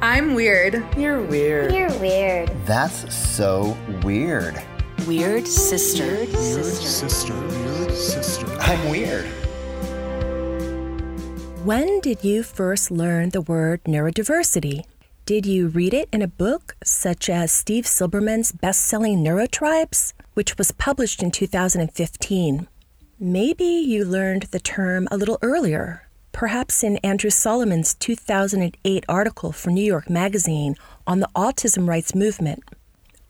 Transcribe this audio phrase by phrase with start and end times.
[0.00, 0.84] I'm weird.
[0.96, 1.72] You're weird.
[1.72, 2.50] You're weird.
[2.64, 4.62] That's so weird.
[5.08, 6.04] Weird sister.
[6.04, 7.34] Weird sister.
[7.34, 8.46] Weird sister.
[8.60, 9.24] I'm weird.
[11.64, 14.84] When did you first learn the word neurodiversity?
[15.26, 20.56] Did you read it in a book such as Steve Silberman's best selling Neurotribes, which
[20.56, 22.68] was published in 2015?
[23.18, 29.70] Maybe you learned the term a little earlier, perhaps in Andrew Solomon's 2008 article for
[29.70, 30.74] New York Magazine
[31.06, 32.62] on the autism rights movement.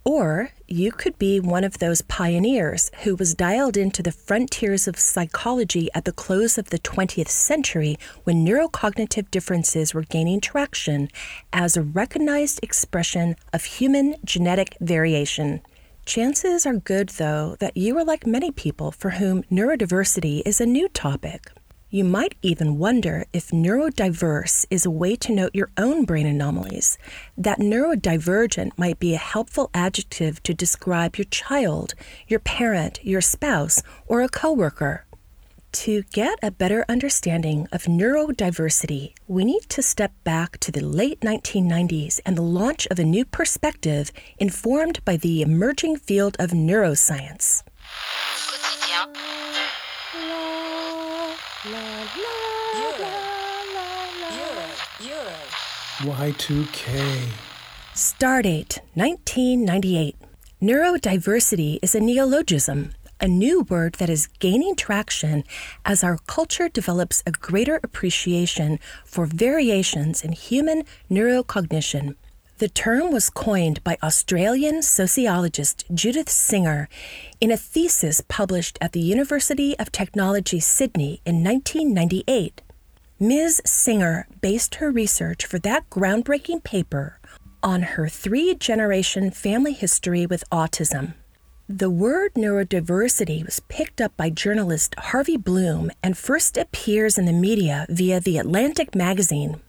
[0.05, 4.99] Or you could be one of those pioneers who was dialed into the frontiers of
[4.99, 11.11] psychology at the close of the 20th century when neurocognitive differences were gaining traction
[11.53, 15.61] as a recognized expression of human genetic variation.
[16.07, 20.65] Chances are good, though, that you are like many people for whom neurodiversity is a
[20.65, 21.51] new topic.
[21.91, 26.99] You might even wonder if neurodiverse is a way to note your own brain anomalies,
[27.39, 31.95] that neurodivergent might be a helpful adjective to describe your child,
[32.27, 35.07] your parent, your spouse, or a coworker.
[35.73, 41.21] To get a better understanding of neurodiversity, we need to step back to the late
[41.21, 47.63] 1990s and the launch of a new perspective informed by the emerging field of neuroscience.
[55.99, 57.29] Y2K.
[57.93, 60.15] Stardate 1998.
[60.63, 65.43] Neurodiversity is a neologism, a new word that is gaining traction
[65.85, 72.15] as our culture develops a greater appreciation for variations in human neurocognition.
[72.59, 76.89] The term was coined by Australian sociologist Judith Singer
[77.41, 82.63] in a thesis published at the University of Technology, Sydney in 1998.
[83.21, 83.61] Ms.
[83.65, 87.19] Singer based her research for that groundbreaking paper
[87.65, 91.15] on her three generation family history with autism.
[91.69, 97.33] The word neurodiversity was picked up by journalist Harvey Blume and first appears in the
[97.33, 99.61] media via The Atlantic magazine.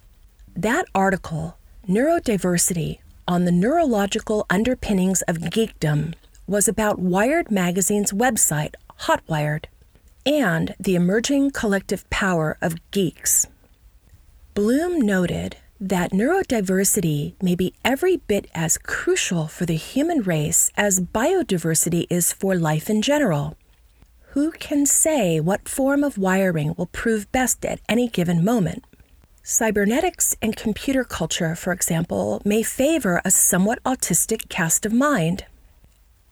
[0.55, 1.57] That article,
[1.87, 6.13] Neurodiversity on the Neurological Underpinnings of Geekdom,
[6.45, 9.65] was about Wired magazine's website, Hotwired
[10.25, 13.47] and the emerging collective power of geeks.
[14.53, 20.99] Blume noted that neurodiversity may be every bit as crucial for the human race as
[20.99, 23.55] biodiversity is for life in general.
[24.33, 28.83] Who can say what form of wiring will prove best at any given moment?
[29.41, 35.45] Cybernetics and computer culture, for example, may favor a somewhat autistic cast of mind.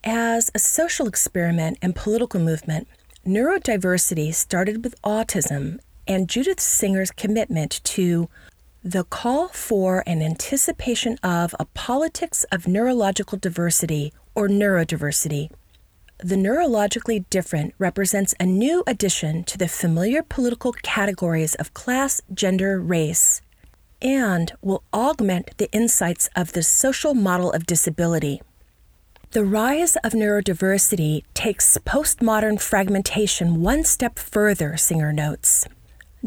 [0.03, 2.88] As a social experiment and political movement,
[3.28, 8.30] neurodiversity started with autism and Judith Singer's commitment to
[8.82, 15.52] the call for and anticipation of a politics of neurological diversity or neurodiversity.
[16.20, 22.80] The neurologically different represents a new addition to the familiar political categories of class, gender,
[22.80, 23.42] race,
[24.02, 28.42] and will augment the insights of the social model of disability.
[29.32, 35.68] The rise of neurodiversity takes postmodern fragmentation one step further, Singer notes.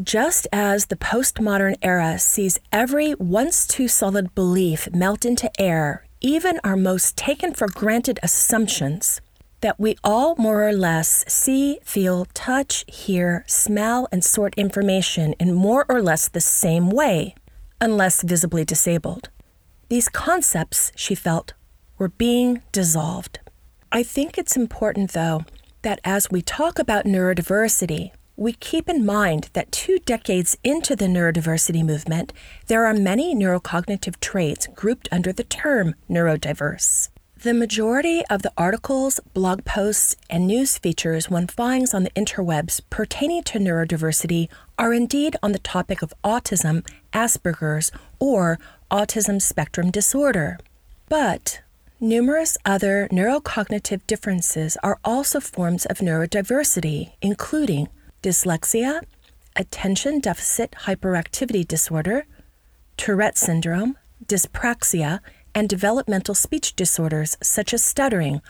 [0.03, 6.61] Just as the postmodern era sees every once too solid belief melt into air, even
[6.63, 9.23] our most taken for granted assumptions,
[9.63, 15.55] that we all more or less see, feel, touch, hear, smell, and sort information in
[15.55, 17.35] more or less the same way,
[17.81, 19.31] unless visibly disabled.
[19.89, 21.55] These concepts, she felt,
[22.01, 23.39] were being dissolved.
[23.93, 25.45] I think it's important, though,
[25.83, 31.05] that as we talk about neurodiversity, we keep in mind that two decades into the
[31.05, 32.33] neurodiversity movement,
[32.69, 37.11] there are many neurocognitive traits grouped under the term neurodiverse.
[37.43, 42.81] The majority of the articles, blog posts, and news features one finds on the interwebs
[42.89, 48.59] pertaining to neurodiversity are indeed on the topic of autism, Asperger's, or
[48.91, 50.59] autism spectrum disorder.
[51.09, 51.61] But
[52.03, 57.91] Numerous other neurocognitive differences are also forms of neurodiversity, including
[58.23, 59.03] dyslexia,
[59.55, 62.25] attention deficit hyperactivity disorder,
[62.97, 65.21] Tourette syndrome, dyspraxia,
[65.55, 68.41] and developmental speech disorders such as stuttering,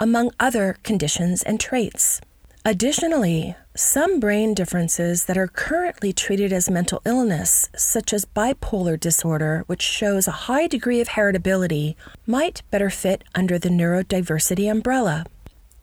[0.00, 2.20] among other conditions and traits.
[2.68, 9.62] Additionally, some brain differences that are currently treated as mental illness, such as bipolar disorder,
[9.68, 11.94] which shows a high degree of heritability,
[12.26, 15.24] might better fit under the neurodiversity umbrella.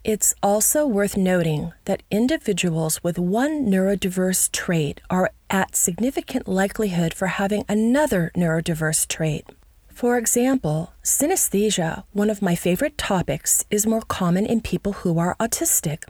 [0.04, 7.28] It's also worth noting that individuals with one neurodiverse trait are at significant likelihood for
[7.28, 9.46] having another neurodiverse trait.
[9.88, 15.38] For example, synesthesia, one of my favorite topics, is more common in people who are
[15.40, 16.04] autistic.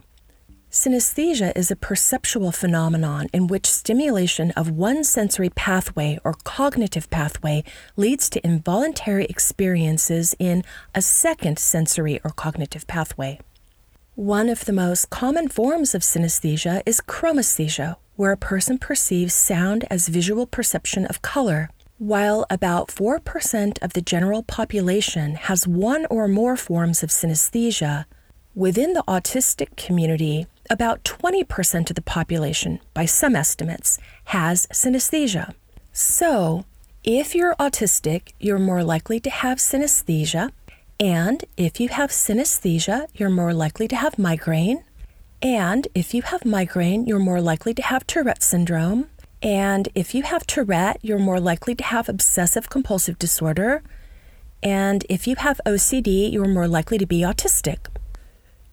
[0.74, 7.62] Synesthesia is a perceptual phenomenon in which stimulation of one sensory pathway or cognitive pathway
[7.96, 13.38] leads to involuntary experiences in a second sensory or cognitive pathway.
[14.16, 19.84] One of the most common forms of synesthesia is chromesthesia, where a person perceives sound
[19.92, 21.70] as visual perception of color.
[21.98, 28.06] While about 4% of the general population has one or more forms of synesthesia,
[28.56, 35.54] within the autistic community, about 20% of the population, by some estimates, has synesthesia.
[35.92, 36.64] So,
[37.02, 40.50] if you're autistic, you're more likely to have synesthesia.
[40.98, 44.84] And if you have synesthesia, you're more likely to have migraine.
[45.42, 49.10] And if you have migraine, you're more likely to have Tourette syndrome.
[49.42, 53.82] And if you have Tourette, you're more likely to have obsessive compulsive disorder.
[54.62, 57.88] And if you have OCD, you're more likely to be autistic.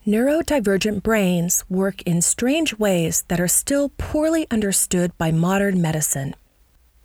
[0.06, 6.36] Neurodivergent brains work in strange ways that are still poorly understood by modern medicine.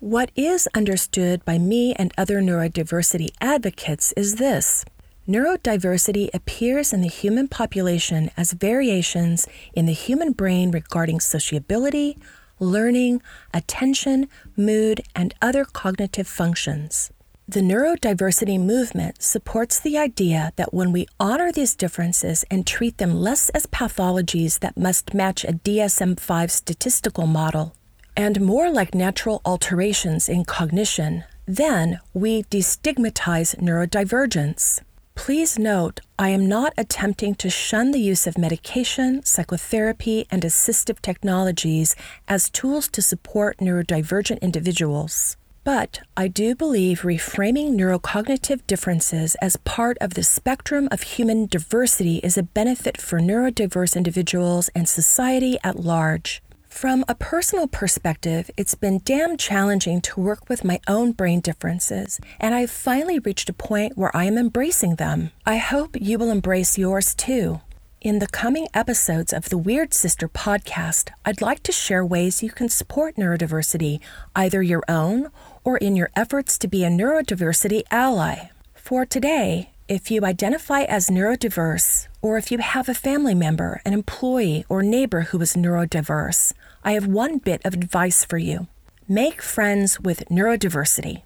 [0.00, 4.86] What is understood by me and other neurodiversity advocates is this
[5.28, 12.16] neurodiversity appears in the human population as variations in the human brain regarding sociability,
[12.58, 13.20] learning,
[13.52, 14.26] attention,
[14.56, 17.10] mood, and other cognitive functions.
[17.48, 23.14] The neurodiversity movement supports the idea that when we honor these differences and treat them
[23.14, 27.76] less as pathologies that must match a DSM 5 statistical model
[28.16, 34.80] and more like natural alterations in cognition, then we destigmatize neurodivergence.
[35.14, 41.00] Please note, I am not attempting to shun the use of medication, psychotherapy, and assistive
[41.00, 41.94] technologies
[42.26, 45.36] as tools to support neurodivergent individuals.
[45.66, 52.18] But I do believe reframing neurocognitive differences as part of the spectrum of human diversity
[52.18, 56.40] is a benefit for neurodiverse individuals and society at large.
[56.68, 62.20] From a personal perspective, it's been damn challenging to work with my own brain differences,
[62.38, 65.32] and I've finally reached a point where I am embracing them.
[65.44, 67.60] I hope you will embrace yours too.
[68.06, 72.50] In the coming episodes of the Weird Sister podcast, I'd like to share ways you
[72.50, 73.98] can support neurodiversity,
[74.36, 75.32] either your own
[75.66, 78.50] or in your efforts to be a neurodiversity ally.
[78.74, 83.92] For today, if you identify as neurodiverse, or if you have a family member, an
[83.92, 86.52] employee, or neighbor who is neurodiverse,
[86.84, 88.68] I have one bit of advice for you.
[89.08, 91.22] Make friends with neurodiversity.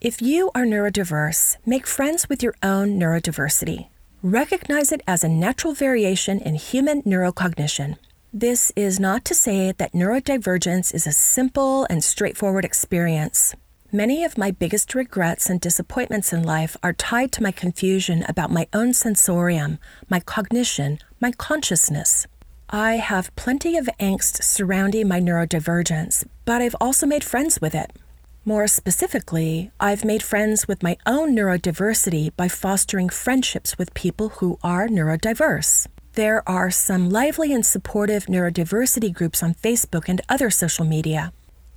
[0.00, 3.86] If you are neurodiverse, make friends with your own neurodiversity.
[4.22, 7.96] Recognize it as a natural variation in human neurocognition.
[8.32, 13.54] This is not to say that neurodivergence is a simple and straightforward experience.
[13.94, 18.50] Many of my biggest regrets and disappointments in life are tied to my confusion about
[18.50, 22.26] my own sensorium, my cognition, my consciousness.
[22.68, 27.92] I have plenty of angst surrounding my neurodivergence, but I've also made friends with it.
[28.44, 34.58] More specifically, I've made friends with my own neurodiversity by fostering friendships with people who
[34.64, 35.86] are neurodiverse.
[36.14, 41.32] There are some lively and supportive neurodiversity groups on Facebook and other social media.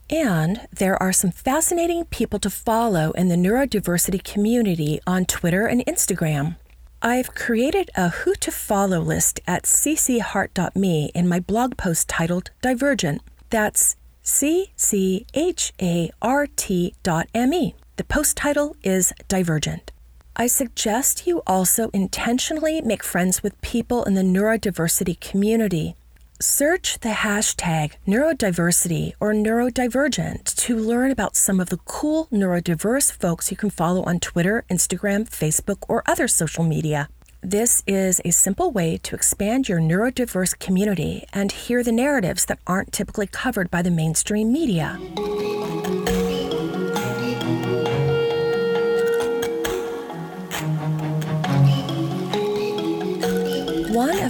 [0.10, 5.86] And there are some fascinating people to follow in the neurodiversity community on Twitter and
[5.86, 6.56] Instagram.
[7.02, 13.22] I've created a who to follow list at cchart.me in my blog post titled Divergent.
[13.50, 17.76] That's C C H A R T dot M E.
[17.98, 19.92] The post title is Divergent.
[20.36, 25.96] I suggest you also intentionally make friends with people in the neurodiversity community.
[26.40, 33.50] Search the hashtag neurodiversity or neurodivergent to learn about some of the cool neurodiverse folks
[33.50, 37.10] you can follow on Twitter, Instagram, Facebook, or other social media.
[37.42, 42.60] This is a simple way to expand your neurodiverse community and hear the narratives that
[42.68, 45.00] aren't typically covered by the mainstream media.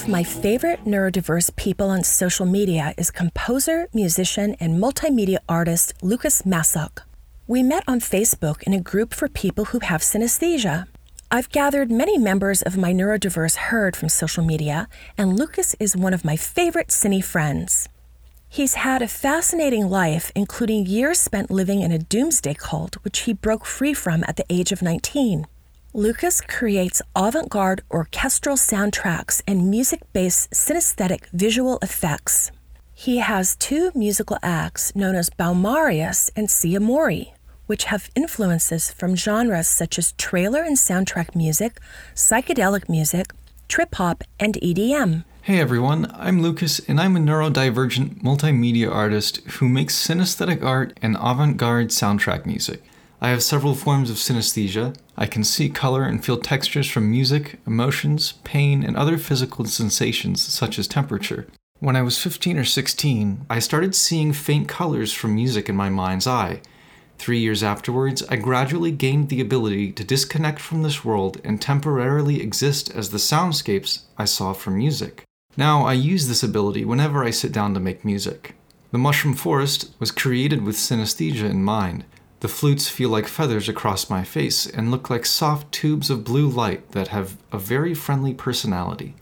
[0.08, 7.00] My favorite neurodiverse people on social media is composer, musician, and multimedia artist Lucas Masok.
[7.46, 10.88] We met on Facebook in a group for people who have synesthesia.
[11.30, 14.88] I've gathered many members of my neurodiverse herd from social media,
[15.18, 17.90] and Lucas is one of my favorite cine friends.
[18.48, 23.34] He's had a fascinating life, including years spent living in a doomsday cult, which he
[23.34, 25.48] broke free from at the age of 19.
[25.98, 32.52] Lucas creates avant garde orchestral soundtracks and music based synesthetic visual effects.
[32.94, 37.34] He has two musical acts known as Baumarius and Sia Mori,
[37.66, 41.80] which have influences from genres such as trailer and soundtrack music,
[42.14, 43.32] psychedelic music,
[43.68, 45.24] trip hop, and EDM.
[45.42, 51.18] Hey everyone, I'm Lucas, and I'm a neurodivergent multimedia artist who makes synesthetic art and
[51.20, 52.84] avant garde soundtrack music.
[53.20, 54.96] I have several forms of synesthesia.
[55.18, 60.42] I can see color and feel textures from music, emotions, pain, and other physical sensations
[60.42, 61.48] such as temperature.
[61.80, 65.90] When I was 15 or 16, I started seeing faint colors from music in my
[65.90, 66.62] mind's eye.
[67.18, 72.42] Three years afterwards, I gradually gained the ability to disconnect from this world and temporarily
[72.42, 75.24] exist as the soundscapes I saw from music.
[75.56, 78.54] Now, I use this ability whenever I sit down to make music.
[78.92, 82.06] The Mushroom Forest was created with synesthesia in mind.
[82.40, 86.48] The flutes feel like feathers across my face and look like soft tubes of blue
[86.48, 89.16] light that have a very friendly personality.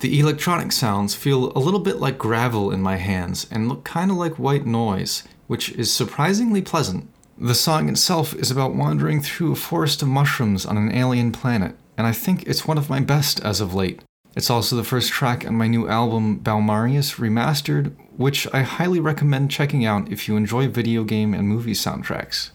[0.00, 4.10] The electronic sounds feel a little bit like gravel in my hands and look kind
[4.10, 7.08] of like white noise, which is surprisingly pleasant.
[7.36, 11.76] The song itself is about wandering through a forest of mushrooms on an alien planet,
[11.98, 14.00] and I think it's one of my best as of late.
[14.36, 19.50] It's also the first track on my new album, Baumarius Remastered, which I highly recommend
[19.50, 22.50] checking out if you enjoy video game and movie soundtracks.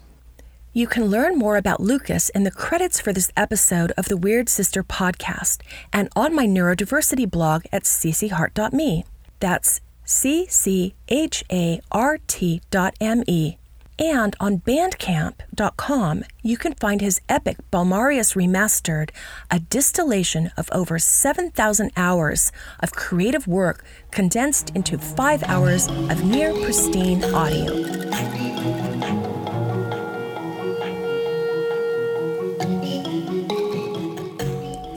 [0.74, 4.50] You can learn more about Lucas in the credits for this episode of the Weird
[4.50, 9.06] Sister podcast and on my neurodiversity blog at cchart.me.
[9.40, 13.58] That's C C H A R T dot M E.
[14.00, 19.10] And on bandcamp.com, you can find his epic Baumarius Remastered,
[19.52, 26.54] a distillation of over 7,000 hours of creative work condensed into five hours of near
[26.54, 27.84] pristine audio.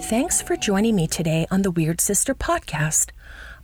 [0.02, 3.10] Thanks for joining me today on the Weird Sister podcast.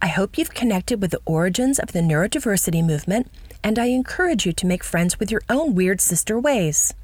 [0.03, 3.31] I hope you've connected with the origins of the neurodiversity movement
[3.63, 6.95] and I encourage you to make friends with your own weird sister ways.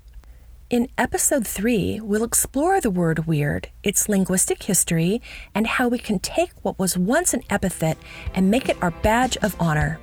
[0.71, 5.21] In episode 3, we'll explore the word weird, its linguistic history,
[5.55, 7.99] and how we can take what was once an epithet
[8.35, 10.01] and make it our badge of honor.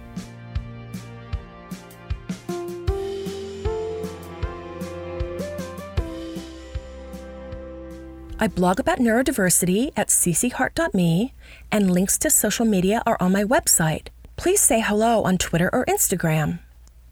[8.39, 11.33] I blog about neurodiversity at cchart.me,
[11.71, 14.07] and links to social media are on my website,
[14.41, 16.57] please say hello on Twitter or Instagram.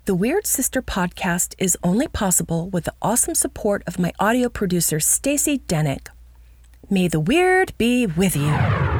[0.06, 5.00] The Weird Sister podcast is only possible with the awesome support of my audio producer,
[5.00, 6.08] Stacy Denick.
[6.90, 8.99] May the weird be with you.